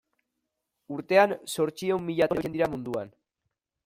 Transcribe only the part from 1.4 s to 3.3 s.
zortziehun mila tona erabiltzen dira munduan.